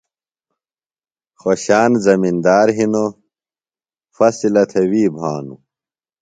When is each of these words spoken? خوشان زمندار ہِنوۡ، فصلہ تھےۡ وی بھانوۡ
خوشان 1.41 1.91
زمندار 2.05 2.67
ہِنوۡ، 2.77 3.11
فصلہ 4.15 4.63
تھےۡ 4.71 4.87
وی 4.91 5.03
بھانوۡ 5.15 5.61